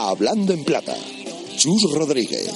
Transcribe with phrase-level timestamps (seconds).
[0.00, 0.96] Hablando en Plata,
[1.56, 2.48] Chus Rodríguez.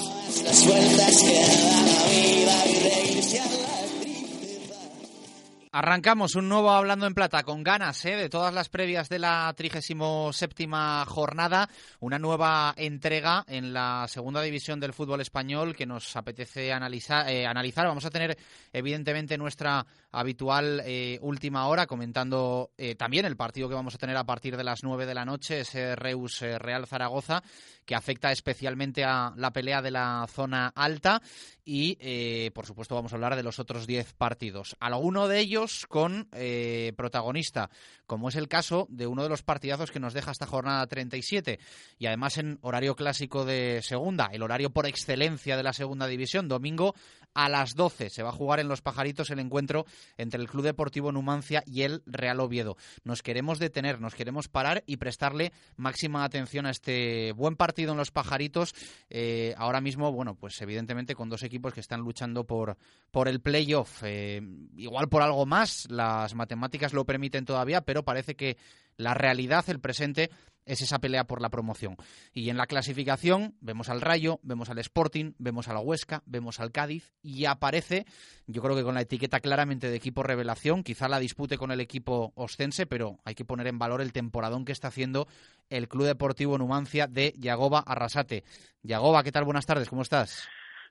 [5.75, 8.15] Arrancamos un nuevo Hablando en Plata con ganas ¿eh?
[8.15, 10.69] de todas las previas de la 37
[11.07, 11.67] jornada,
[11.99, 17.27] una nueva entrega en la segunda división del fútbol español que nos apetece analizar.
[17.27, 17.87] eh, analizar.
[17.87, 18.37] Vamos a tener
[18.71, 24.19] evidentemente nuestra habitual eh, última hora comentando eh, también el partido que vamos a tener
[24.19, 27.43] a partir de las 9 de la noche, ese Reus Real Zaragoza,
[27.87, 31.23] que afecta especialmente a la pelea de la zona alta
[31.65, 34.77] y, por supuesto, vamos a hablar de los otros 10 partidos.
[34.81, 37.71] Alguno de ellos con eh, protagonista,
[38.07, 41.59] como es el caso de uno de los partidazos que nos deja esta jornada 37
[41.99, 46.49] y además en horario clásico de segunda, el horario por excelencia de la segunda división,
[46.49, 46.95] domingo
[47.35, 50.65] a las 12 se va a jugar en Los Pajaritos el encuentro entre el Club
[50.65, 52.77] Deportivo Numancia y el Real Oviedo.
[53.05, 57.99] Nos queremos detener, nos queremos parar y prestarle máxima atención a este buen partido en
[57.99, 58.75] Los Pajaritos.
[59.09, 62.77] Eh, ahora mismo, bueno, pues evidentemente con dos equipos que están luchando por,
[63.11, 64.03] por el playoff.
[64.05, 64.43] Eh,
[64.77, 65.52] igual por algo más,
[65.89, 68.57] las matemáticas lo permiten todavía, pero parece que
[68.97, 70.31] la realidad, el presente,
[70.65, 71.97] es esa pelea por la promoción.
[72.33, 76.61] Y en la clasificación vemos al Rayo, vemos al Sporting, vemos a la Huesca, vemos
[76.61, 78.05] al Cádiz y aparece,
[78.47, 81.81] yo creo que con la etiqueta claramente de equipo revelación, quizá la dispute con el
[81.81, 85.27] equipo ostense, pero hay que poner en valor el temporadón que está haciendo
[85.69, 88.45] el Club Deportivo Numancia de Yagoba Arrasate.
[88.83, 89.45] Yagoba, ¿qué tal?
[89.45, 90.49] Buenas tardes, ¿cómo estás?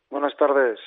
[0.10, 0.80] Buenas tardes.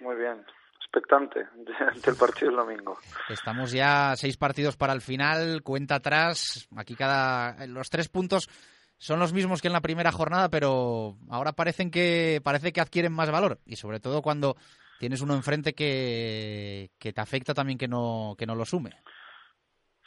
[0.00, 0.44] Muy bien.
[0.86, 1.46] Expectante
[1.90, 2.96] ante el partido del domingo.
[3.28, 6.68] Estamos ya seis partidos para el final, cuenta atrás.
[6.76, 8.48] Aquí cada los tres puntos
[8.96, 13.12] son los mismos que en la primera jornada, pero ahora parecen que parece que adquieren
[13.12, 14.54] más valor y sobre todo cuando
[14.98, 18.90] tienes uno enfrente que, que te afecta también que no que no lo sume.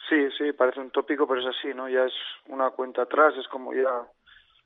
[0.08, 1.88] Sí, sí, parece un tópico, pero es así, ¿no?
[1.88, 2.14] Ya es
[2.48, 4.08] una cuenta atrás, es como ya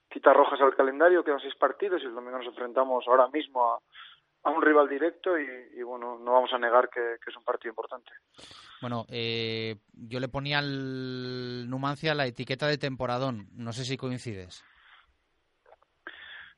[0.09, 3.79] quitar rojas al calendario, quedan seis partidos y el domingo nos enfrentamos ahora mismo a,
[4.43, 7.43] a un rival directo y, y, bueno, no vamos a negar que, que es un
[7.43, 8.11] partido importante.
[8.81, 13.47] Bueno, eh, yo le ponía al Numancia la etiqueta de temporadón.
[13.55, 14.63] No sé si coincides.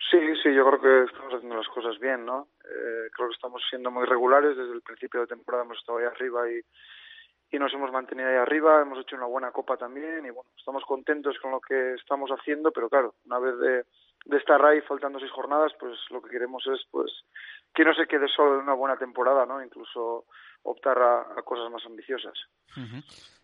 [0.09, 2.47] Sí, sí, yo creo que estamos haciendo las cosas bien, ¿no?
[2.63, 4.57] Eh, creo que estamos siendo muy regulares.
[4.57, 6.61] Desde el principio de temporada hemos estado ahí arriba y,
[7.55, 8.81] y nos hemos mantenido ahí arriba.
[8.81, 12.71] Hemos hecho una buena copa también y bueno, estamos contentos con lo que estamos haciendo,
[12.71, 13.85] pero claro, una vez de,
[14.25, 17.11] de estar ahí faltando seis jornadas, pues lo que queremos es pues
[17.73, 19.63] que no se quede solo en una buena temporada, ¿no?
[19.63, 20.25] Incluso
[20.63, 22.33] optar a, cosas más ambiciosas.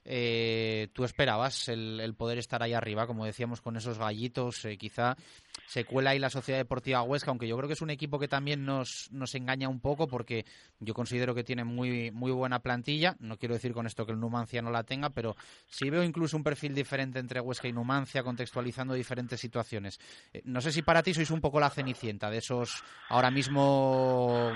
[0.03, 4.65] Eh, ¿Tú esperabas el, poder estar ahí arriba, como decíamos, con esos gallitos?
[4.65, 5.15] Eh, quizá
[5.67, 8.27] se cuela ahí la Sociedad Deportiva Huesca, aunque yo creo que es un equipo que
[8.27, 10.45] también nos, nos engaña un poco porque
[10.79, 13.15] yo considero que tiene muy, muy buena plantilla.
[13.19, 15.35] No quiero decir con esto que el Numancia no la tenga, pero
[15.67, 19.99] sí veo incluso un perfil diferente entre Huesca y Numancia, contextualizando diferentes situaciones.
[20.33, 24.51] Eh, no sé si para ti sois un poco la cenicienta de esos ahora mismo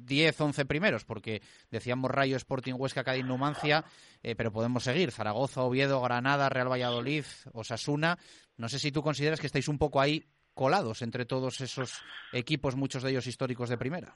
[0.00, 3.84] 10, 11 primeros, porque decíamos Rayo, Sporting, Huesca, Cádiz, Numancia,
[4.22, 5.10] eh, pero podemos seguir.
[5.10, 8.16] Zaragoza, Oviedo, Granada, Real Valladolid, Osasuna.
[8.56, 10.24] No sé si tú consideras que estáis un poco ahí
[10.54, 12.02] colados entre todos esos
[12.32, 14.14] equipos, muchos de ellos históricos de primera.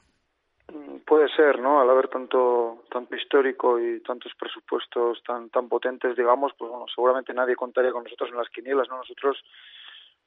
[1.05, 1.79] Puede ser, ¿no?
[1.79, 7.33] Al haber tanto tanto histórico y tantos presupuestos tan tan potentes, digamos, pues bueno, seguramente
[7.33, 8.97] nadie contaría con nosotros en las quinielas, ¿no?
[8.97, 9.41] Nosotros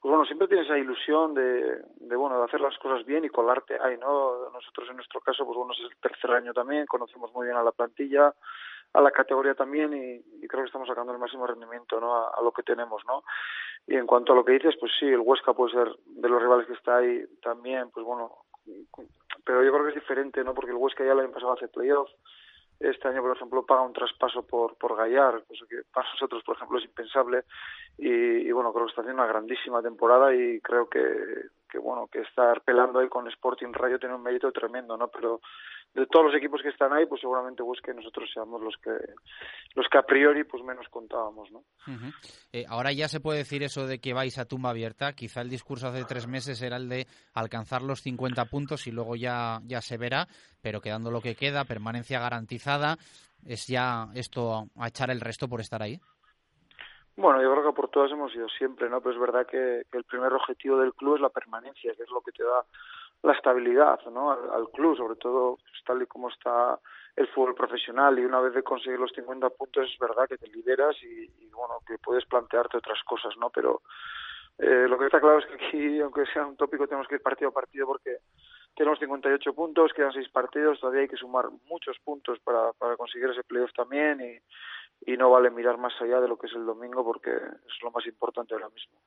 [0.01, 3.29] pues bueno, siempre tienes esa ilusión de, de, bueno, de hacer las cosas bien y
[3.29, 4.49] colarte ahí, ¿no?
[4.51, 7.61] Nosotros en nuestro caso, pues bueno, es el tercer año también, conocemos muy bien a
[7.61, 8.33] la plantilla,
[8.93, 12.27] a la categoría también y, y creo que estamos sacando el máximo rendimiento, ¿no?
[12.27, 13.23] A, lo que tenemos, ¿no?
[13.87, 16.41] Y en cuanto a lo que dices, pues sí, el Huesca puede ser de los
[16.41, 18.31] rivales que está ahí también, pues bueno,
[19.45, 20.53] pero yo creo que es diferente, ¿no?
[20.53, 22.09] Porque el Huesca ya el año pasado hace playoff,
[22.81, 26.55] este año, por ejemplo, paga un traspaso por, por Gallar, cosa que para nosotros, por
[26.55, 27.43] ejemplo, es impensable.
[27.97, 31.03] Y, y, bueno, creo que está haciendo una grandísima temporada y creo que,
[31.69, 35.09] que bueno, que estar pelando ahí con Sporting Rayo tiene un mérito tremendo, ¿no?
[35.09, 35.41] Pero
[35.93, 38.91] de todos los equipos que están ahí, pues seguramente busque nosotros seamos los que
[39.75, 41.59] los que a priori pues menos contábamos, ¿no?
[41.87, 42.13] Uh -huh.
[42.53, 45.13] eh, ahora ya se puede decir eso de que vais a tumba abierta.
[45.13, 49.15] Quizá el discurso hace tres meses era el de alcanzar los 50 puntos y luego
[49.15, 50.27] ya ya se verá,
[50.61, 52.97] pero quedando lo que queda, permanencia garantizada,
[53.45, 55.99] es ya esto a echar el resto por estar ahí.
[57.17, 59.01] Bueno, yo creo que por todas hemos ido siempre, ¿no?
[59.01, 62.09] Pero es verdad que, que el primer objetivo del club es la permanencia, que es
[62.09, 62.63] lo que te da
[63.23, 64.31] la estabilidad, ¿no?
[64.31, 66.79] Al, al club, sobre todo pues, tal y como está
[67.15, 70.47] el fútbol profesional y una vez de conseguir los 50 puntos es verdad que te
[70.47, 73.49] liberas y, bueno, que puedes plantearte otras cosas, ¿no?
[73.49, 73.81] Pero
[74.57, 77.21] eh, lo que está claro es que aquí, aunque sea un tópico, tenemos que ir
[77.21, 78.17] partido a partido porque
[78.75, 83.29] tenemos 58 puntos, quedan seis partidos, todavía hay que sumar muchos puntos para, para conseguir
[83.29, 84.41] ese playoff también y,
[85.17, 88.05] no vale mirar más allá de lo que es el domingo porque es lo más
[88.05, 88.99] importante ahora mismo.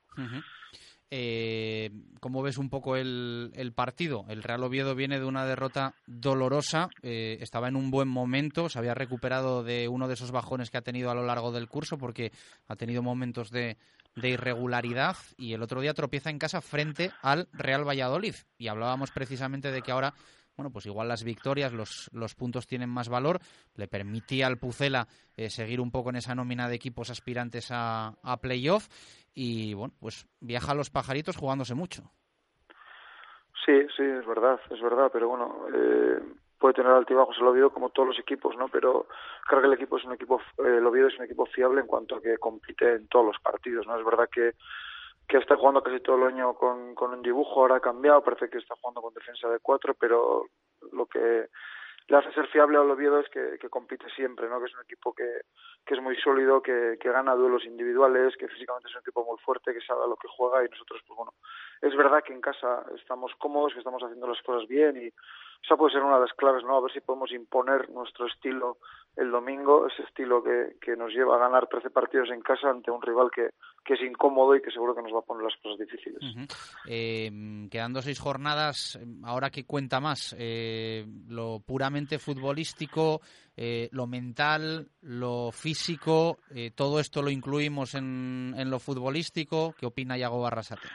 [1.11, 4.25] Eh, ¿Cómo ves un poco el, el partido?
[4.27, 8.79] El Real Oviedo viene de una derrota dolorosa, eh, estaba en un buen momento, se
[8.79, 11.97] había recuperado de uno de esos bajones que ha tenido a lo largo del curso
[11.97, 12.31] porque
[12.67, 13.77] ha tenido momentos de,
[14.15, 18.35] de irregularidad y el otro día tropieza en casa frente al Real Valladolid.
[18.57, 20.13] Y hablábamos precisamente de que ahora,
[20.55, 23.41] bueno, pues igual las victorias, los, puntos tienen más valor.
[23.75, 28.15] Le permitía al Pucela eh, seguir un poco en esa nómina de equipos aspirantes a,
[28.23, 28.87] a playoff.
[29.35, 32.03] Y bueno, pues viaja a los pajaritos jugándose mucho.
[33.65, 36.19] Sí, sí, es verdad, es verdad, pero bueno, eh,
[36.57, 38.69] puede tener altibajos el Oviedo como todos los equipos, ¿no?
[38.69, 39.07] Pero
[39.47, 41.87] creo que el equipo es un equipo, eh, el Oviedo es un equipo fiable en
[41.87, 43.99] cuanto a que compite en todos los partidos, ¿no?
[43.99, 44.53] Es verdad que
[45.27, 48.49] que está jugando casi todo el año con, con un dibujo, ahora ha cambiado, parece
[48.49, 50.45] que está jugando con defensa de cuatro, pero
[50.91, 51.47] lo que
[52.07, 54.59] le hace ser fiable al Oviedo es que, que compite siempre, ¿no?
[54.59, 55.41] Que es un equipo que,
[55.85, 59.37] que es muy sólido, que, que gana duelos individuales, que físicamente es un equipo muy
[59.39, 61.33] fuerte, que sabe lo que juega y nosotros, pues bueno,
[61.81, 65.11] es verdad que en casa estamos cómodos, que estamos haciendo las cosas bien y
[65.63, 66.77] esa puede ser una de las claves, ¿no?
[66.77, 68.77] A ver si podemos imponer nuestro estilo
[69.15, 72.91] el domingo, ese estilo que, que nos lleva a ganar 13 partidos en casa ante
[72.91, 73.49] un rival que,
[73.83, 76.19] que es incómodo y que seguro que nos va a poner las cosas difíciles.
[76.87, 77.31] Eh,
[77.71, 83.21] quedando seis jornadas, ahora qué cuenta más, Eh, lo puramente futbolístico,
[83.55, 89.73] eh, lo mental, lo físico, eh, todo esto lo incluimos en, en lo futbolístico.
[89.77, 90.87] ¿Qué opina Yago Barrasate?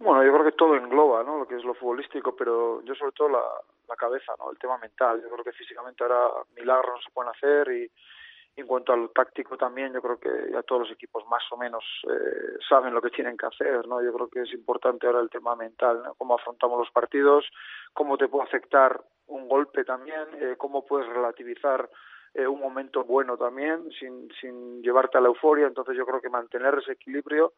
[0.00, 1.38] Bueno, yo creo que todo engloba, ¿no?
[1.38, 3.44] Lo que es lo futbolístico, pero yo sobre todo la,
[3.86, 4.50] la cabeza, ¿no?
[4.50, 5.20] El tema mental.
[5.22, 7.90] Yo creo que físicamente ahora milagros no se pueden hacer y,
[8.56, 11.84] en cuanto al táctico también, yo creo que ya todos los equipos más o menos
[12.08, 14.02] eh, saben lo que tienen que hacer, ¿no?
[14.02, 16.14] Yo creo que es importante ahora el tema mental, ¿no?
[16.14, 17.44] Cómo afrontamos los partidos,
[17.92, 21.88] cómo te puede afectar un golpe también, eh, cómo puedes relativizar
[22.34, 25.66] eh, un momento bueno también sin, sin llevarte a la euforia.
[25.66, 27.52] Entonces yo creo que mantener ese equilibrio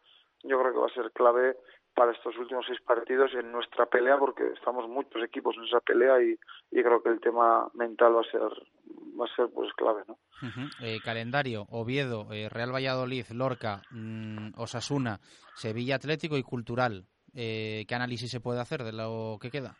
[0.44, 1.56] yo creo que va a ser clave
[1.94, 6.22] para estos últimos seis partidos en nuestra pelea porque estamos muchos equipos en esa pelea
[6.22, 6.32] y,
[6.70, 10.16] y creo que el tema mental va a ser va a ser pues clave no.
[10.82, 15.18] Eh, calendario, Oviedo, eh, Real Valladolid, Lorca, mm, Osasuna,
[15.54, 17.04] Sevilla Atlético y Cultural.
[17.34, 19.74] Eh, ¿Qué análisis se puede hacer de lo que queda?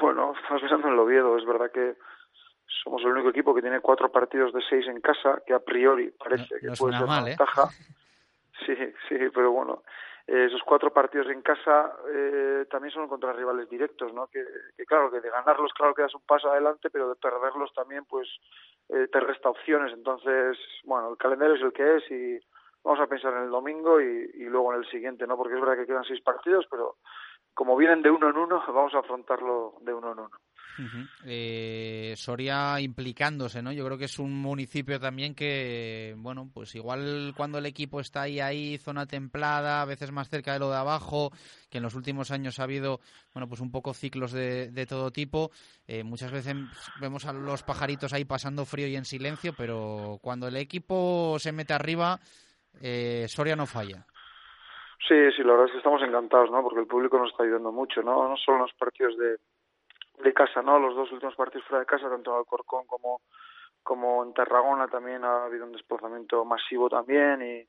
[0.00, 1.96] bueno estás pensando en el Oviedo es verdad que
[2.82, 6.10] somos el único equipo que tiene cuatro partidos de seis en casa que a priori
[6.12, 7.36] parece No- que no puede ser mal, una ¿eh?
[7.36, 7.68] ventaja
[8.66, 8.74] sí
[9.08, 9.82] sí pero bueno
[10.26, 14.26] eh, esos cuatro partidos en casa eh, también son contra rivales directos, ¿no?
[14.28, 14.44] Que,
[14.76, 18.04] que claro, que de ganarlos, claro que das un paso adelante, pero de perderlos también,
[18.04, 18.28] pues,
[18.88, 19.92] eh, te resta opciones.
[19.92, 22.40] Entonces, bueno, el calendario es el que es y
[22.84, 25.36] vamos a pensar en el domingo y, y luego en el siguiente, ¿no?
[25.36, 26.96] Porque es verdad que quedan seis partidos, pero
[27.54, 30.30] como vienen de uno en uno, vamos a afrontarlo de uno en uno.
[31.24, 33.72] Eh, Soria implicándose, ¿no?
[33.72, 38.22] Yo creo que es un municipio también que, bueno, pues igual cuando el equipo está
[38.22, 41.30] ahí, ahí, zona templada, a veces más cerca de lo de abajo,
[41.70, 43.00] que en los últimos años ha habido,
[43.34, 45.50] bueno, pues un poco ciclos de, de todo tipo.
[45.86, 46.56] Eh, muchas veces
[47.00, 51.52] vemos a los pajaritos ahí pasando frío y en silencio, pero cuando el equipo se
[51.52, 52.18] mete arriba,
[52.80, 54.06] eh, Soria no falla.
[55.08, 56.62] Sí, sí, la verdad es que estamos encantados, ¿no?
[56.62, 58.28] Porque el público nos está ayudando mucho, ¿no?
[58.28, 59.36] No solo en los partidos de,
[60.18, 60.78] de casa, ¿no?
[60.78, 63.20] Los dos últimos partidos fuera de casa, tanto en Alcorcón como,
[63.82, 67.66] como en Tarragona también ha habido un desplazamiento masivo también y,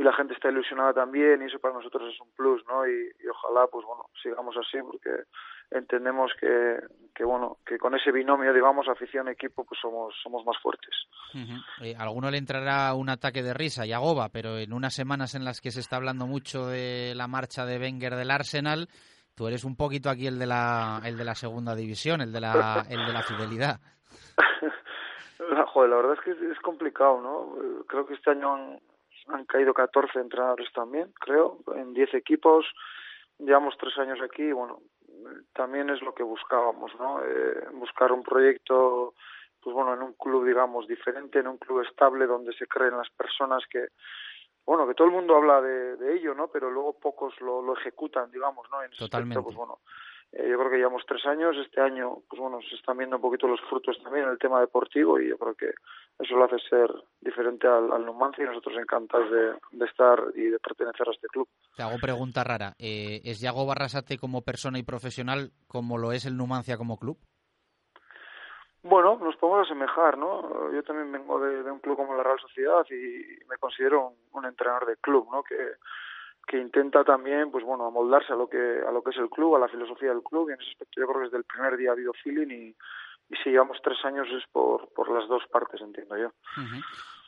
[0.00, 2.86] y la gente está ilusionada también y eso para nosotros es un plus, ¿no?
[2.86, 5.24] Y, y ojalá, pues bueno, sigamos así porque
[5.70, 6.76] entendemos que,
[7.14, 10.94] que, bueno, que con ese binomio, digamos, afición-equipo, pues somos, somos más fuertes.
[11.80, 15.44] Eh, alguno le entrará un ataque de risa y agoba, pero en unas semanas en
[15.44, 18.88] las que se está hablando mucho de la marcha de Wenger del Arsenal,
[19.34, 22.40] tú eres un poquito aquí el de la, el de la segunda división, el de
[22.40, 23.80] la, el de la fidelidad.
[25.72, 27.84] Joder, la verdad es que es, complicado, ¿no?
[27.86, 28.80] Creo que este año han,
[29.28, 32.64] han caído 14 entrenadores también, creo, en 10 equipos.
[33.38, 34.80] Llevamos tres años aquí y, bueno,
[35.52, 37.22] también es lo que buscábamos, ¿no?
[37.24, 39.14] Eh, buscar un proyecto,
[39.60, 43.10] pues bueno, en un club, digamos, diferente, en un club estable donde se creen las
[43.10, 43.88] personas que,
[44.66, 46.48] bueno, que todo el mundo habla de, de ello, ¿no?
[46.48, 48.82] Pero luego pocos lo, lo ejecutan, digamos, ¿no?
[48.82, 49.38] En Totalmente.
[49.38, 49.78] aspecto, pues bueno,
[50.32, 53.22] Eh, yo creo que llevamos tres años, este año, pues bueno, se están viendo un
[53.22, 55.70] poquito los frutos también en el tema deportivo y yo creo que
[56.18, 56.90] eso lo hace ser
[57.20, 61.28] diferente al, al Numancia y nosotros encantados de, de estar y de pertenecer a este
[61.28, 61.46] club.
[61.76, 62.74] Te hago pregunta rara.
[62.78, 67.16] Eh, ¿Es Yago Barrasate como persona y profesional como lo es el Numancia como club?
[68.84, 70.70] Bueno, nos podemos asemejar, ¿no?
[70.70, 74.86] Yo también vengo de, un club como la Real Sociedad y me considero un, entrenador
[74.86, 75.42] de club, ¿no?
[75.42, 75.56] Que,
[76.58, 79.58] intenta también, pues bueno, amoldarse a lo que a lo que es el club, a
[79.58, 80.50] la filosofía del club.
[80.50, 82.76] Y en ese aspecto yo creo que desde el primer día ha habido feeling y,
[83.42, 86.30] si llevamos tres años es por, por las dos partes, entiendo yo.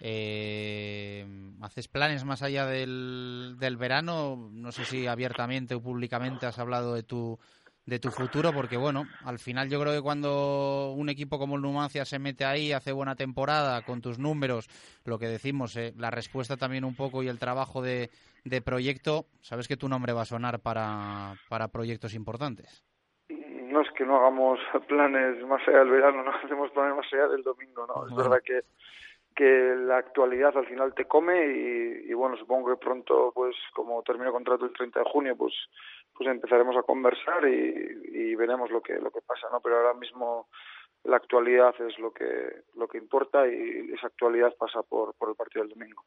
[0.00, 1.26] Eh,
[1.62, 4.36] ¿Haces planes más allá del, del verano?
[4.52, 7.38] No sé si abiertamente o públicamente has hablado de tu
[7.86, 11.62] de tu futuro, porque bueno, al final yo creo que cuando un equipo como el
[11.62, 14.68] Numancia se mete ahí, hace buena temporada con tus números,
[15.04, 18.10] lo que decimos, eh, la respuesta también un poco y el trabajo de,
[18.44, 22.84] de proyecto, sabes que tu nombre va a sonar para, para proyectos importantes.
[23.28, 27.28] No es que no hagamos planes más allá del verano, no hacemos planes más allá
[27.28, 28.08] del domingo, ¿no?
[28.08, 28.62] Es verdad que
[29.36, 34.02] que la actualidad al final te come y, y bueno, supongo que pronto, pues como
[34.02, 35.52] termino contrato el 30 de junio, pues
[36.16, 39.60] pues empezaremos a conversar y, veremos lo que lo que pasa, ¿no?
[39.60, 40.48] Pero ahora mismo
[41.04, 42.24] la actualidad es lo que
[42.76, 46.04] lo que importa y esa actualidad pasa por por el partido del domingo.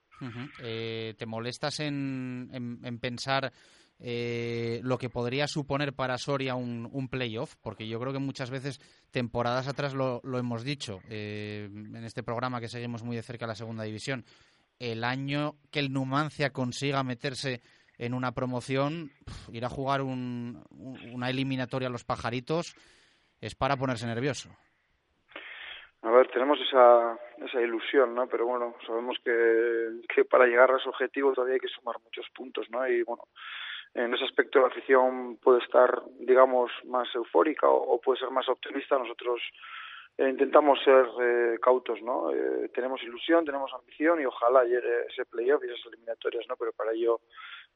[0.62, 3.52] Eh, ¿Te molestas en, en- en pensar
[4.00, 7.56] eh, lo que podría suponer para Soria un, un playoff?
[7.62, 8.80] Porque yo creo que muchas veces,
[9.12, 13.48] temporadas atrás, lo, lo hemos dicho eh, en este programa que seguimos muy de cerca
[13.48, 14.24] la segunda división.
[14.78, 17.62] El año que el Numancia consiga meterse
[18.00, 19.12] en una promoción,
[19.52, 22.76] ir a jugar un- un- una eliminatoria a los pajaritos
[23.42, 24.50] es para ponerse nervioso.
[26.02, 28.26] A ver, tenemos esa, esa ilusión, ¿no?
[28.28, 32.70] Pero bueno, sabemos que, para llegar a ese objetivo todavía hay que sumar muchos puntos,
[32.70, 32.88] ¿no?
[32.88, 33.24] Y bueno,
[33.94, 38.48] en ese aspecto la afición puede estar, digamos, más eufórica o, o puede ser más
[38.48, 38.98] optimista.
[38.98, 39.42] Nosotros
[40.18, 42.32] eh, intentamos ser eh, cautos, ¿no?
[42.32, 46.56] Eh, tenemos ilusión, tenemos ambición y ojalá llegue ese playoff y esas eliminatorias, ¿no?
[46.56, 47.20] Pero para ello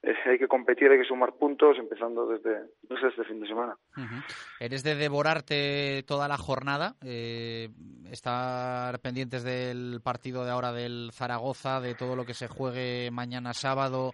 [0.04, 3.76] eh, hay que competir, hay que sumar puntos, empezando desde, desde este fin de semana.
[4.60, 6.96] ¿Eres de devorarte toda la jornada?
[7.06, 7.70] Eh,
[8.12, 13.54] estar pendientes del partido de ahora del Zaragoza, de todo lo que se juegue mañana
[13.54, 14.12] sábado.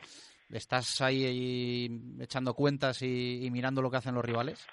[0.52, 4.68] ¿Estás ahí, echando cuentas y, y mirando lo que hacen los rivales?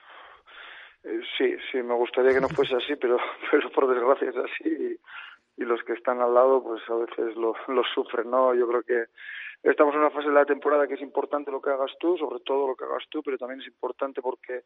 [1.02, 3.18] Eh, Sí, sí, me gustaría que no fuese así, pero,
[3.50, 4.99] pero por desgracia es así
[5.57, 7.55] y, los que están al lado pues a veces lo,
[7.95, 8.55] sufren, ¿no?
[8.55, 9.05] Yo creo que
[9.63, 12.41] estamos en una fase de la temporada que es importante lo que hagas tú, sobre
[12.41, 14.63] todo lo que hagas tú, pero también es importante porque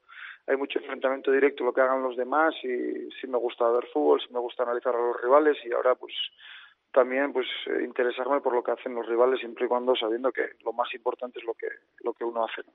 [0.47, 4.21] hay mucho enfrentamiento directo lo que hagan los demás y sí me gusta ver fútbol,
[4.21, 6.15] sí me gusta analizar a los rivales y ahora pues
[6.93, 10.43] también pues eh, interesarme por lo que hacen los rivales siempre y cuando sabiendo que
[10.65, 11.69] lo más importante es lo que
[12.03, 12.63] lo que uno hace.
[12.67, 12.73] ¿no?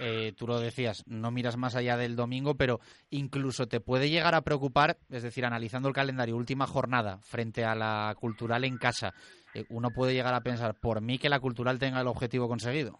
[0.00, 2.80] Eh, tú lo decías, no miras más allá del domingo, pero
[3.10, 7.74] incluso te puede llegar a preocupar, es decir, analizando el calendario, última jornada frente a
[7.74, 9.12] la cultural en casa,
[9.54, 12.98] eh, uno puede llegar a pensar, por mí que la cultural tenga el objetivo conseguido.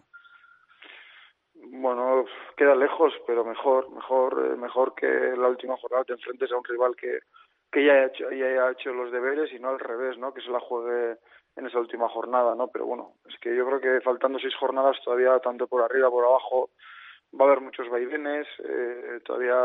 [1.67, 6.57] Bueno, queda lejos, pero mejor, mejor, eh, mejor que la última jornada te enfrentes a
[6.57, 7.19] un rival que,
[7.75, 10.33] que ya haya hecho, los deberes y no al revés, ¿no?
[10.33, 11.17] Que se la juegue
[11.57, 12.69] en esa última jornada, ¿no?
[12.69, 16.23] Pero bueno, es que yo creo que faltando seis jornadas todavía, tanto por arriba, por
[16.23, 16.69] abajo,
[17.37, 19.57] va a haber muchos vaivenes, eh, todavía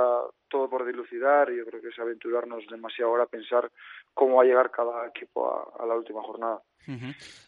[0.49, 3.71] todo por dilucidar y yo creo que es aventurarnos demasiado ahora a pensar
[4.13, 6.61] cómo va a llegar cada equipo a, la última jornada.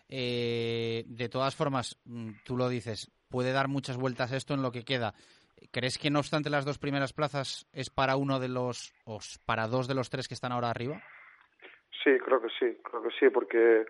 [0.09, 4.71] Eh, de todas formas, mm, tú lo dices, puede dar muchas vueltas esto en lo
[4.71, 5.13] que queda.
[5.71, 9.67] ¿Crees que no obstante las dos primeras plazas es para uno de los, o para
[9.67, 11.01] dos de los tres que están ahora arriba?
[12.03, 13.87] Sí, creo que sí, creo que sí, porque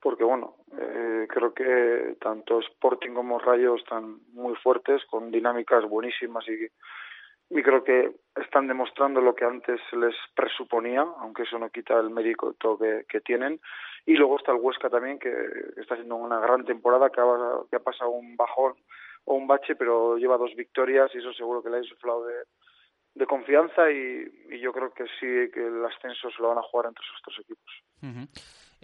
[0.00, 6.44] porque bueno, eh, creo que tanto Sporting como Rayo están muy fuertes, con dinámicas buenísimas
[6.48, 6.68] y,
[7.50, 12.10] y creo que están demostrando lo que antes les presuponía, aunque eso no quita el
[12.10, 13.60] mérito que, que tienen.
[14.04, 15.34] Y luego está el Huesca también, que
[15.76, 18.74] está haciendo una gran temporada, que ha, que ha pasado un bajón
[19.26, 22.34] o un bache, pero lleva dos victorias y eso seguro que le ha insuflado de,
[23.14, 26.86] de confianza y, yo creo que sí, que el ascenso se lo van a jugar
[26.86, 28.32] entre esos equipos.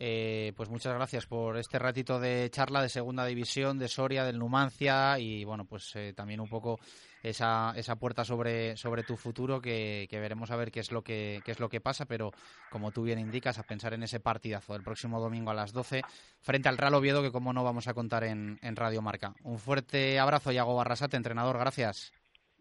[0.05, 4.37] Eh, pues muchas gracias por este ratito de charla de Segunda División, de Soria, del
[4.37, 6.81] Numancia y bueno, pues eh, también un poco
[7.23, 11.41] esa, esa puerta sobre, sobre tu futuro que, veremos a ver qué es lo que
[11.45, 12.33] qué es lo que pasa, pero
[12.69, 16.03] como tú bien indicas, a pensar en ese partidazo del próximo domingo a las 12
[16.41, 19.37] frente al Real Oviedo que como no vamos a contar en, en Radio Marca.
[19.45, 22.13] Un fuerte abrazo, Iago Barrasate, entrenador, gracias.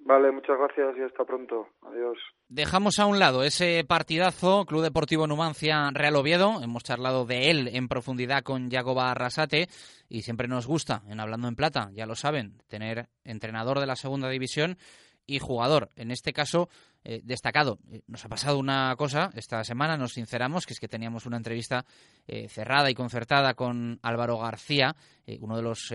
[0.04, 1.68] Vale, muchas gracias y hasta pronto.
[1.84, 2.18] Adiós.
[2.50, 6.62] Dejamos a un lado ese partidazo, Club Deportivo Numancia Real Oviedo.
[6.62, 9.68] Hemos charlado de él en profundidad con Jacoba Arrasate
[10.10, 13.96] y siempre nos gusta, en Hablando en Plata, ya lo saben, tener entrenador de la
[13.96, 14.78] segunda división
[15.26, 15.90] y jugador.
[15.96, 16.70] En este caso,
[17.04, 17.80] eh, destacado.
[17.92, 21.38] Eh, nos ha pasado una cosa esta semana, nos sinceramos, que es que teníamos una
[21.38, 21.84] entrevista
[22.28, 24.96] eh, cerrada y concertada con Álvaro García,
[25.40, 25.88] uno de los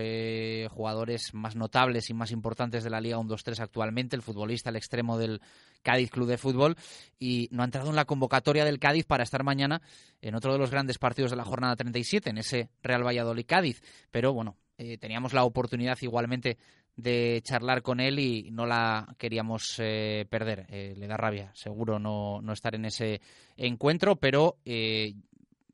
[0.73, 5.15] jugadores más notables y más importantes de la Liga 1-2-3 actualmente, el futbolista, el extremo
[5.15, 5.41] del
[5.83, 6.75] Cádiz Club de Fútbol,
[7.19, 9.83] y no ha entrado en la convocatoria del Cádiz para estar mañana
[10.23, 13.83] en otro de los grandes partidos de la jornada 37, en ese Real Valladolid-Cádiz.
[14.09, 14.57] Pero bueno,
[14.99, 16.57] teníamos la oportunidad igualmente
[16.97, 20.65] de charlar con él y no la queríamos eh, perder.
[20.69, 23.21] Eh, le da rabia, seguro, no, no, estar en ese
[23.55, 25.13] encuentro, pero eh,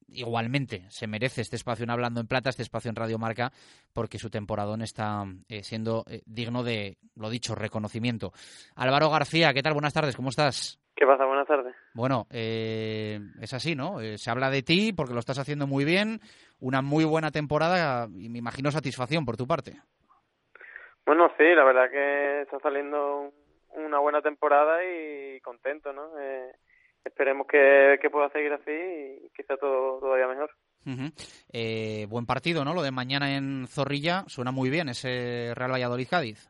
[0.09, 3.53] igualmente se merece este espacio en Hablando en Plata, este espacio en Radio Marca,
[3.93, 5.23] porque su temporadón está
[5.61, 8.33] siendo digno de, lo dicho, reconocimiento.
[8.75, 9.73] Álvaro García, ¿qué tal?
[9.73, 10.79] Buenas tardes, ¿cómo estás?
[10.95, 11.25] ¿Qué pasa?
[11.25, 11.73] Buenas tardes.
[11.95, 13.97] Bueno, es así, ¿no?
[14.17, 16.21] se habla de ti porque lo estás haciendo muy bien,
[16.59, 19.81] una muy buena temporada y me imagino satisfacción por tu parte.
[21.05, 23.31] Bueno, sí, la verdad que está saliendo
[23.75, 26.19] una buena temporada y contento, ¿no?
[26.19, 26.51] Eh,
[27.03, 30.51] esperemos que, pueda seguir así y que sea todo todavía mejor.
[31.51, 32.73] eh, buen partido, ¿no?
[32.73, 36.49] Lo de mañana en Zorrilla suena muy bien, ese Real Valladolid-Cádiz.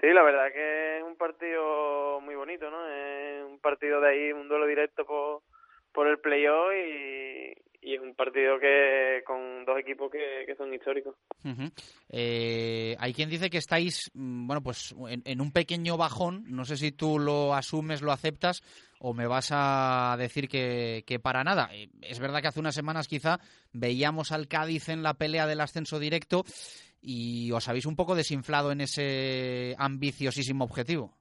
[0.00, 2.86] Sí, la verdad que es un partido muy bonito, ¿no?
[2.88, 5.42] Es un partido de ahí, un duelo directo por,
[5.92, 7.54] por el playoff y,
[7.86, 11.14] y es un partido que con dos equipos que, son históricos.
[12.10, 16.42] Eh, hay quien dice que estáis, mm, bueno, pues en, un pequeño bajón.
[16.48, 18.60] No sé si tú lo asumes, lo aceptas
[18.98, 21.68] o me vas a decir que, que para nada.
[21.72, 23.38] Eh, es verdad que hace unas semanas quizá
[23.72, 26.42] veíamos al Cádiz en la pelea del ascenso directo
[27.00, 31.14] y os habéis un poco desinflado en ese ambiciosísimo objetivo.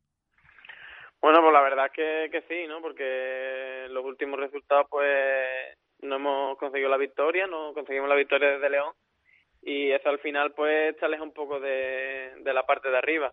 [1.21, 2.81] Bueno, pues la verdad que, que sí, ¿no?
[2.81, 5.05] Porque los últimos resultados, pues
[6.01, 8.93] no hemos conseguido la victoria, no conseguimos la victoria desde León
[9.61, 13.31] y eso al final pues te aleja un poco de, de la parte de arriba.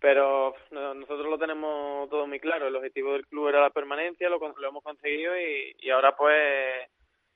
[0.00, 4.38] Pero nosotros lo tenemos todo muy claro, el objetivo del club era la permanencia, lo,
[4.38, 6.88] lo hemos conseguido y, y ahora pues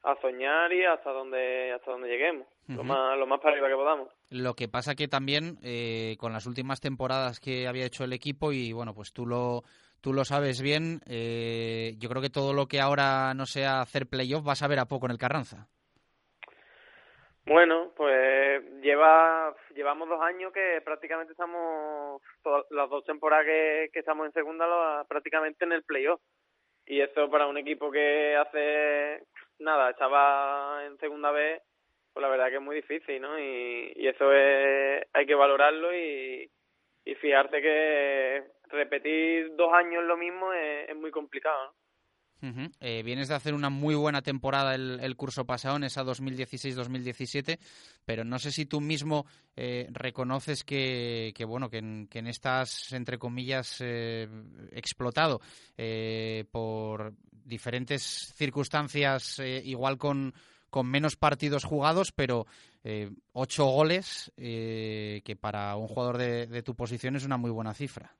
[0.04, 3.75] a soñar y hasta donde hasta donde lleguemos, lo más lo más para arriba que
[3.75, 4.09] podamos.
[4.31, 8.52] Lo que pasa que también eh, con las últimas temporadas que había hecho el equipo
[8.52, 9.62] y bueno pues tú lo
[10.02, 14.06] tú lo sabes bien, eh, yo creo que todo lo que ahora no sea hacer
[14.06, 15.69] playoff va a saber a poco en el Carranza.
[17.47, 22.21] Bueno, pues lleva llevamos dos años que prácticamente estamos
[22.71, 26.21] las dos temporadas que, estamos en segunda prácticamente en el playoff
[26.86, 29.25] y eso para un equipo que hace
[29.58, 31.62] nada estaba en segunda vez
[32.12, 35.93] pues la verdad que es muy difícil no y, y eso es hay que valorarlo
[35.97, 36.49] y,
[37.04, 41.75] y fijarte que repetir dos años lo mismo es, muy complicado.
[42.80, 47.56] Eh, vienes de hacer una muy buena temporada el, curso pasado, en esa 2016-2017,
[48.04, 52.93] pero no sé si tú mismo eh, reconoces que, bueno, que en, que en, estas,
[52.95, 54.28] entre comillas, eh,
[54.73, 55.41] explotado
[56.50, 57.12] por
[57.45, 58.02] diferentes
[58.36, 60.34] circunstancias, igual con,
[60.73, 62.47] con menos partidos jugados, pero
[63.32, 68.11] ocho goles, que para un jugador de tu posición es una muy buena cifra.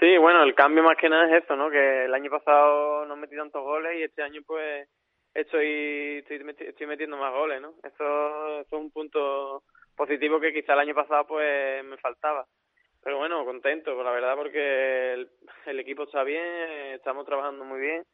[0.00, 1.70] Sí, bueno, el cambio más que nada es eso, ¿no?
[1.70, 4.88] Que el año pasado no metí tantos goles y este año pues
[5.34, 7.74] estoy, estoy, metiendo más goles, ¿no?
[7.82, 9.64] Eso, es un punto
[9.96, 12.46] positivo que quizá el año pasado pues me faltaba.
[13.02, 15.26] Pero bueno, contento, la verdad, porque
[15.66, 16.46] el, equipo está bien,
[16.94, 18.04] estamos trabajando muy bien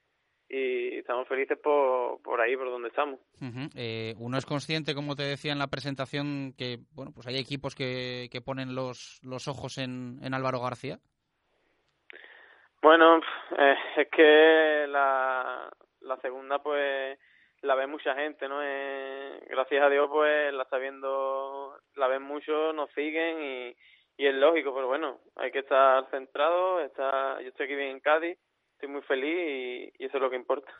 [0.49, 3.19] y estamos felices por, por ahí, por donde estamos.
[3.75, 7.75] eh, uno es consciente, como te decía en la presentación, que bueno, pues hay equipos
[7.75, 10.99] que, que ponen los, los ojos en, en Álvaro García.
[12.83, 13.19] Bueno,
[13.59, 17.19] eh, es que la, la segunda pues
[17.63, 18.61] la ve mucha gente, ¿no?
[18.63, 23.77] Eh, gracias a Dios pues la está viendo, la ven mucho, nos siguen y,
[24.19, 28.01] y es lógico, pero bueno, hay que estar centrado, está, yo estoy aquí bien en
[28.01, 28.39] Cádiz,
[28.85, 30.71] estoy muy feliz y, eso es lo que importa.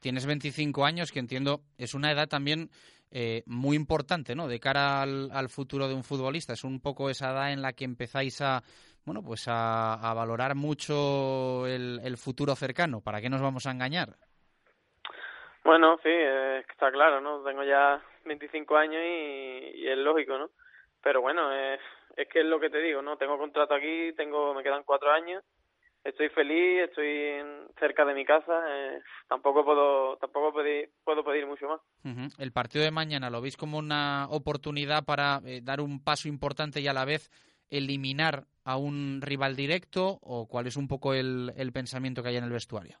[0.00, 2.70] Tienes 25 años, que entiendo es una edad también
[3.10, 4.48] eh, muy importante, ¿no?
[4.48, 7.72] De cara al, al futuro de un futbolista, es un poco esa edad en la
[7.72, 8.62] que empezáis a
[9.06, 13.00] bueno, pues a, valorar mucho el, futuro cercano.
[13.00, 14.10] ¿Para qué nos vamos a engañar?
[15.64, 17.42] Bueno, sí, está claro, ¿no?
[17.42, 20.50] Tengo ya 25 años y, es lógico, ¿no?
[21.02, 21.80] Pero bueno, es,
[22.16, 23.16] es que es lo que te digo, ¿no?
[23.16, 25.42] Tengo contrato aquí, tengo me quedan cuatro años,
[26.04, 27.42] estoy feliz, estoy
[27.78, 31.80] cerca de mi casa, eh, tampoco puedo tampoco pedir, puedo pedir mucho más.
[32.38, 36.80] El partido de mañana lo veis como una oportunidad para eh, dar un paso importante
[36.80, 37.30] y a la vez
[37.70, 42.36] eliminar a un rival directo o cuál es un poco el, el pensamiento que hay
[42.36, 42.98] en el vestuario?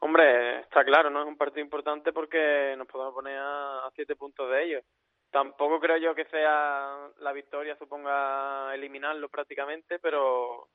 [0.00, 4.50] Hombre, está claro, no es un partido importante porque nos podemos poner a, siete puntos
[4.50, 4.84] de ellos.
[5.30, 10.68] Tampoco creo yo que sea la victoria suponga eliminarlo prácticamente, pero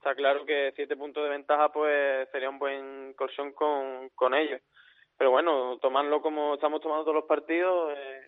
[0.00, 4.60] está claro que siete puntos de ventaja pues sería un buen colchón con, con ellos.
[5.18, 8.22] Pero bueno, tomarlo como estamos tomando todos los partidos, eh,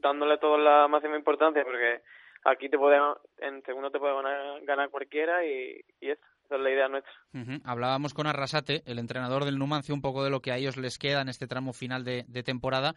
[0.00, 2.02] dándole toda la máxima importancia, porque
[2.44, 2.98] aquí te puede,
[3.38, 7.12] en segundo te puede ganar, ganar cualquiera y, y eso, esa es la idea nuestra.
[7.32, 7.62] Ujú.
[7.64, 10.98] Hablábamos con Arrasate, el entrenador del Numancia, un poco de lo que a ellos les
[10.98, 12.94] queda en este tramo final de temporada.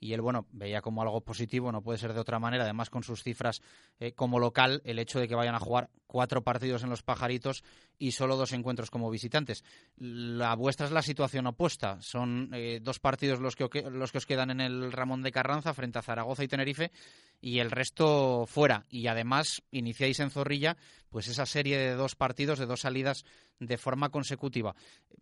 [0.00, 3.02] Y él, bueno, veía como algo positivo, no puede ser de otra manera, además con
[3.02, 3.60] sus cifras
[3.98, 7.64] eh, como local, el hecho de que vayan a jugar cuatro partidos en los pajaritos
[7.98, 9.64] y solo dos encuentros como visitantes.
[9.96, 12.00] La vuestra es la situación opuesta.
[12.00, 15.74] Son eh, dos partidos los que, los que os quedan en el Ramón de Carranza
[15.74, 16.92] frente a Zaragoza y Tenerife
[17.40, 18.86] y el resto fuera.
[18.88, 20.76] Y además iniciáis en Zorrilla
[21.10, 23.24] pues esa serie de dos partidos, de dos salidas
[23.58, 24.74] de forma consecutiva.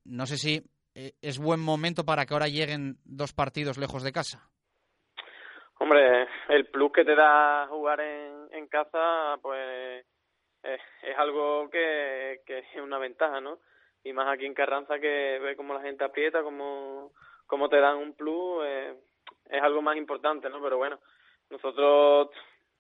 [0.04, 0.62] No sé si
[0.94, 4.48] eh, es buen momento para que ahora lleguen dos partidos lejos de casa.
[5.78, 10.06] Hombre, el plus que te da jugar en, en casa, pues
[10.62, 13.58] es, es algo que, es una ventaja, ¿no?
[14.02, 17.12] Y más aquí en Carranza que ve cómo la gente aprieta, cómo,
[17.46, 18.94] cómo te dan un plus, eh,
[19.50, 20.62] es algo más importante, ¿no?
[20.62, 20.98] Pero bueno,
[21.50, 22.30] nosotros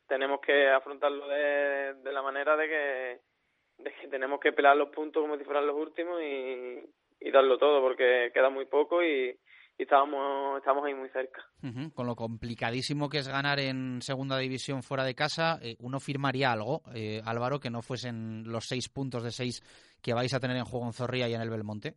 [0.08, 3.20] tenemos que afrontarlo de, de la manera de que,
[3.82, 7.82] de que tenemos que pelar los puntos como si fueran los últimos y darlo todo,
[7.82, 9.38] porque queda muy poco y,
[9.78, 11.44] y estamos, estamos ahí muy cerca.
[11.94, 16.52] Con lo complicadísimo que es ganar en segunda división fuera de casa, eh, uno firmaría
[16.52, 19.62] algo, eh, Álvaro, que no fuesen los seis puntos de seis
[20.02, 21.94] que vais a tener en juego en Zorrilla y en el Belmonte.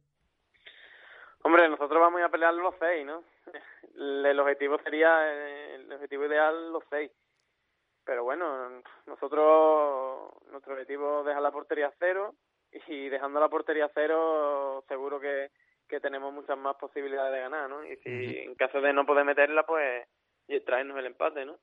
[1.44, 3.24] Hombre, nosotros vamos a pelear los seis, ¿no?
[3.96, 7.12] El objetivo sería, el objetivo ideal, los seis.
[8.06, 12.36] Pero bueno, nosotros, nuestro objetivo es dejar la portería cero
[12.88, 15.52] y dejando la portería cero seguro que,
[15.90, 17.84] que tenemos muchas más posibilidades de ganar, ¿no?
[17.84, 20.08] Y si en caso de no poder meterla, pues
[20.50, 21.60] y traernos el empate, ¿no?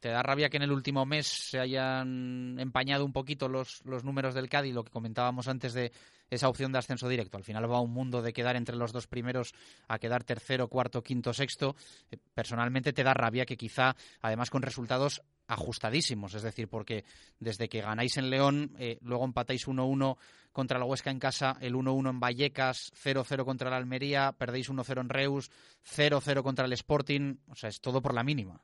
[0.00, 4.02] ¿Te da rabia que en el último mes se hayan empañado un poquito los, los
[4.02, 5.92] números del Cádiz, lo que comentábamos antes de
[6.30, 7.36] esa opción de ascenso directo?
[7.36, 9.52] Al final va un mundo de quedar entre los dos primeros
[9.88, 11.76] a quedar tercero, cuarto, quinto, sexto.
[12.10, 17.04] Eh, Personalmente te da rabia que quizá, además con resultados ajustadísimos, es decir, porque
[17.40, 20.16] desde que ganáis en León, eh, luego empatáis 1-1
[20.52, 25.00] contra la Huesca en casa, el 1-1 en Vallecas, 0-0 contra la Almería, perdéis 1-0
[25.00, 25.50] en Reus,
[25.84, 28.60] 0-0 contra el Sporting, o sea, es todo por la mínima.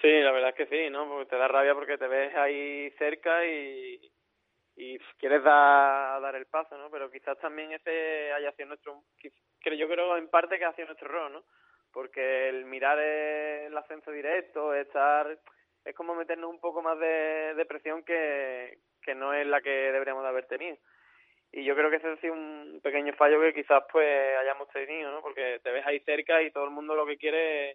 [0.00, 1.06] Sí, la verdad es que sí, ¿no?
[1.06, 4.00] Porque te da rabia porque te ves ahí cerca y,
[4.76, 6.90] y quieres dar, el paso, ¿no?
[6.90, 10.86] Pero quizás también ese haya sido nuestro, que yo creo en parte que ha sido
[10.86, 11.44] nuestro error, ¿no?
[11.92, 15.38] Porque el mirar el ascenso directo, estar,
[15.84, 20.22] es como meternos un poco más de presión que, que no es la que deberíamos
[20.22, 20.76] de haber tenido.
[21.52, 25.10] Y yo creo que ese ha sido un pequeño fallo que quizás pues hayamos tenido,
[25.10, 25.20] ¿no?
[25.20, 27.72] Porque te ves ahí cerca y todo el mundo lo que quiere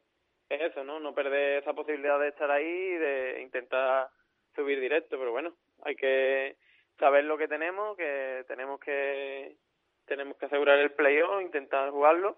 [0.49, 0.99] es eso, ¿no?
[0.99, 4.09] No perder esa posibilidad de estar ahí y de intentar
[4.55, 6.55] subir directo, pero bueno, hay que
[6.97, 9.55] saber lo que tenemos, que tenemos que
[10.05, 12.37] tenemos que asegurar el playoff, intentar jugarlo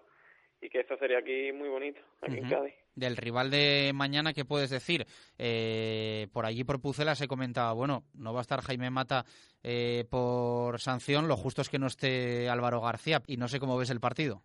[0.60, 2.48] y que eso sería aquí muy bonito, aquí en.
[2.48, 2.74] Cádiz.
[2.94, 5.06] Del rival de mañana, ¿qué puedes decir?
[5.38, 9.24] Eh, por allí, por Pucela, se comentaba, bueno, no va a estar Jaime Mata
[9.62, 13.78] eh, por sanción, lo justo es que no esté Álvaro García, y no sé cómo
[13.78, 14.42] ves el partido.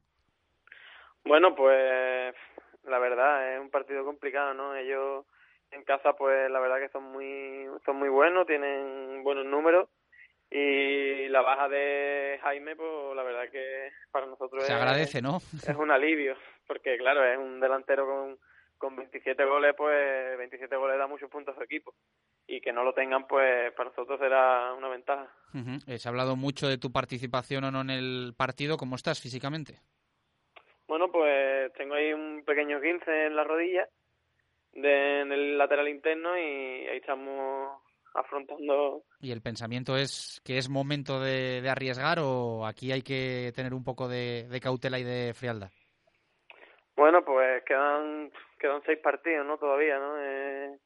[1.26, 2.36] Bueno, pues
[2.84, 4.76] la verdad es un partido complicado, ¿no?
[4.76, 5.26] Ellos
[5.72, 9.90] en casa, pues la verdad que son muy son muy buenos, tienen buenos números
[10.56, 15.38] y la baja de Jaime, pues la verdad que para nosotros Se es, agradece, ¿no?
[15.38, 16.36] es un alivio,
[16.68, 18.38] porque claro, es un delantero con,
[18.78, 21.96] con 27 goles, pues 27 goles da muchos puntos a su equipo
[22.46, 25.28] y que no lo tengan, pues para nosotros será una ventaja.
[25.88, 28.78] Eh, Se ha hablado mucho de tu participación o no en el partido.
[28.78, 29.80] ¿Cómo estás físicamente?
[30.88, 33.88] Bueno, pues tengo ahí un pequeño 15 en la rodilla,
[34.74, 36.42] de, en el lateral interno y
[36.88, 37.82] ahí estamos
[38.14, 39.04] afrontando.
[39.20, 43.74] ¿Y el pensamiento es que es momento de, de arriesgar o aquí hay que tener
[43.74, 45.72] un poco de, de cautela y de frialdad?
[46.96, 49.58] Bueno, pues quedan quedan seis partidos, ¿no?
[49.58, 50.16] Todavía, ¿no?
[50.20, 50.78] Eh,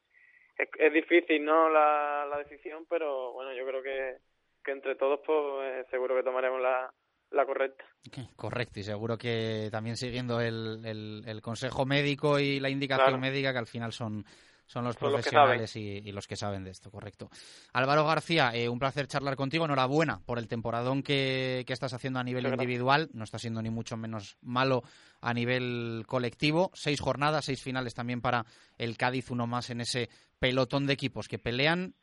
[0.57, 1.69] es, es difícil, ¿no?
[1.69, 4.17] La, la decisión, pero bueno, yo creo que,
[4.63, 6.91] que entre todos, pues eh, seguro que tomaremos la,
[7.31, 7.83] la correcta.
[8.37, 13.19] Correcto, y seguro que también siguiendo el, el- el consejo médico y la indicación Claro.
[13.19, 14.23] médica, que al final son,
[14.67, 17.29] son los Son los que profesionales y, y los que saben de esto, correcto.
[17.73, 19.65] Álvaro García, eh, un placer charlar contigo.
[19.65, 23.09] Enhorabuena por el temporadón que, que estás haciendo a nivel individual.
[23.13, 24.83] No está siendo ni mucho menos malo
[25.21, 26.69] a nivel colectivo.
[26.73, 28.45] Seis jornadas, seis finales también para
[28.77, 31.95] el Cádiz, uno más en ese pelotón de equipos que pelean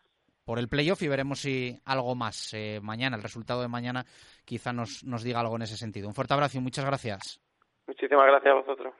[0.45, 4.05] por el playoff y veremos si algo más eh, mañana, el resultado de mañana
[4.45, 6.09] quizá nos, nos diga algo en ese sentido.
[6.09, 7.41] Un fuerte abrazo y muchas gracias.
[7.87, 8.95] Muchísimas gracias a vosotros.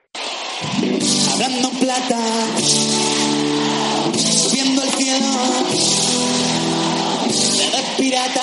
[1.31, 2.19] Hablando en plata,
[4.13, 5.25] subiendo el cielo,
[7.27, 8.41] te despido pirata.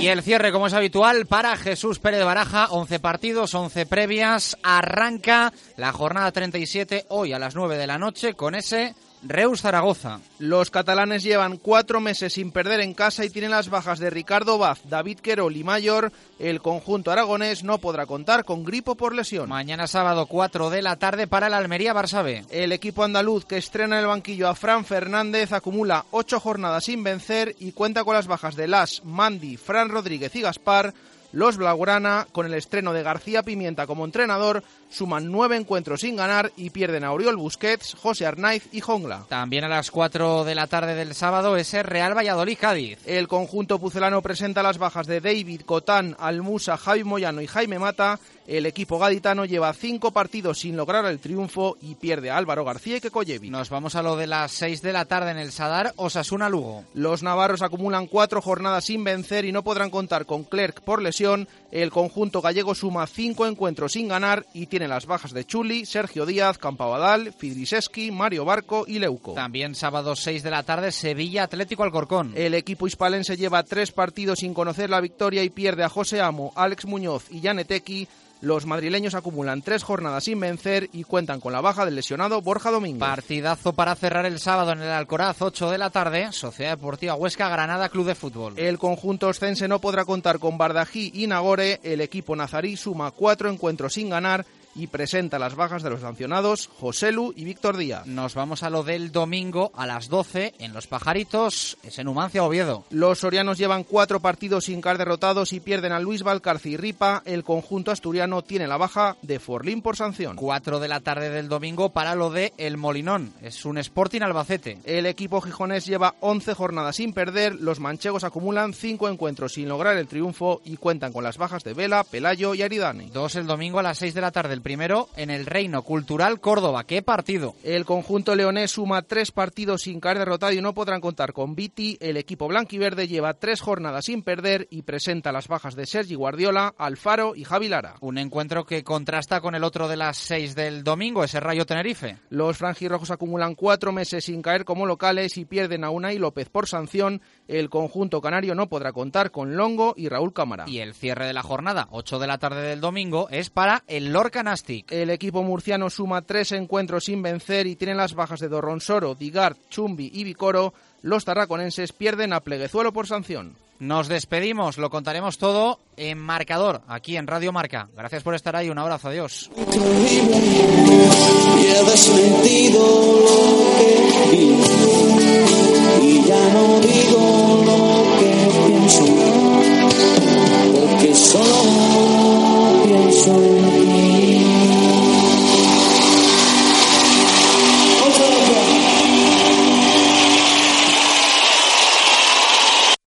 [0.00, 2.66] Y el cierre, como es habitual, para Jesús Pérez de Baraja.
[2.70, 4.58] 11 partidos, 11 previas.
[4.64, 10.20] Arranca la jornada 37 hoy a las 9 de la noche con ese Reus Zaragoza.
[10.38, 14.58] Los catalanes llevan cuatro meses sin perder en casa y tienen las bajas de Ricardo
[14.58, 16.12] Baz, David Querol y Mayor.
[16.38, 19.48] El conjunto aragonés no podrá contar con gripo por lesión.
[19.48, 22.44] Mañana sábado 4 de la tarde para el Almería Barça B.
[22.50, 27.04] El equipo andaluz que estrena en el banquillo a Fran Fernández acumula ocho jornadas sin
[27.04, 30.92] vencer y cuenta con las bajas de Las, Mandi, Fran Rodríguez y Gaspar.
[31.32, 36.52] Los Blaugrana, con el estreno de García Pimienta como entrenador, suman nueve encuentros sin ganar
[36.56, 39.26] y pierden a Oriol Busquets, José Arnaiz y Jongla.
[39.28, 42.98] También a las 4 de la tarde del sábado ese Real Valladolid Cádiz.
[43.06, 48.18] El conjunto pucelano presenta las bajas de David, Cotán, Almusa, Javi Moyano y Jaime Mata.
[48.46, 52.96] El equipo gaditano lleva cinco partidos sin lograr el triunfo y pierde a Álvaro García
[52.96, 53.50] y Kekoyevic.
[53.50, 56.84] Nos vamos a lo de las 6 de la tarde en el Sadar, Osasuna Lugo.
[56.92, 61.48] Los navarros acumulan cuatro jornadas sin vencer y no podrán contar con Clerc por lesión.
[61.70, 66.26] El conjunto gallego suma cinco encuentros sin ganar y tiene las bajas de Chuli, Sergio
[66.26, 69.34] Díaz, Campabadal, Fidriseski, Mario Barco y Leuco.
[69.34, 72.32] También sábado 6 de la tarde Sevilla Atlético Alcorcón.
[72.34, 76.52] El equipo hispalense lleva tres partidos sin conocer la victoria y pierde a José Amo,
[76.56, 78.08] Alex Muñoz y Janetequi.
[78.42, 82.72] Los madrileños acumulan tres jornadas sin vencer y cuentan con la baja del lesionado Borja
[82.72, 82.98] Domínguez.
[82.98, 87.48] Partidazo para cerrar el sábado en el Alcoraz, 8 de la tarde, Sociedad Deportiva Huesca,
[87.48, 88.58] Granada Club de Fútbol.
[88.58, 91.78] El conjunto oscense no podrá contar con Bardají y Nagore.
[91.84, 96.68] El equipo nazarí suma cuatro encuentros sin ganar y presenta las bajas de los sancionados
[96.78, 98.06] Joselu y Víctor Díaz.
[98.06, 102.44] Nos vamos a lo del domingo a las 12 en Los Pajaritos, es en Numancia,
[102.44, 102.84] Oviedo.
[102.90, 107.22] Los sorianos llevan cuatro partidos sin caer derrotados y pierden a Luis Valcarce y Ripa.
[107.24, 110.36] El conjunto asturiano tiene la baja de Forlín por sanción.
[110.36, 114.78] 4 de la tarde del domingo para lo de El Molinón, es un Sporting Albacete.
[114.84, 119.96] El equipo gijonés lleva 11 jornadas sin perder, los manchegos acumulan 5 encuentros sin lograr
[119.96, 123.10] el triunfo y cuentan con las bajas de Vela, Pelayo y Aridane.
[123.12, 126.38] Dos el domingo a las 6 de la tarde, el primero en el Reino Cultural
[126.38, 126.84] Córdoba.
[126.84, 127.56] ¡Qué partido!
[127.64, 131.98] El conjunto leonés suma tres partidos sin caer derrotado y no podrán contar con Viti.
[132.00, 136.74] El equipo blanquiverde lleva tres jornadas sin perder y presenta las bajas de Sergi Guardiola,
[136.78, 137.96] Alfaro y Javi Lara.
[138.00, 142.18] Un encuentro que contrasta con el otro de las 6 del domingo, ese Rayo Tenerife.
[142.30, 146.68] Los franjirrojos acumulan cuatro meses sin caer como locales y pierden a Unai López por
[146.68, 147.20] sanción.
[147.48, 150.66] El conjunto canario no podrá contar con Longo y Raúl Cámara.
[150.68, 154.12] Y el cierre de la jornada, 8 de la tarde del domingo, es para el
[154.12, 154.44] Lorca
[154.90, 159.56] el equipo murciano suma tres encuentros sin vencer y tiene las bajas de Dorronsoro, Digard,
[159.70, 160.74] Chumbi y Vicoro.
[161.00, 163.56] Los tarraconenses pierden a Pleguezuelo por sanción.
[163.78, 167.88] Nos despedimos, lo contaremos todo en marcador, aquí en Radio Marca.
[167.96, 169.50] Gracias por estar ahí, un abrazo, adiós.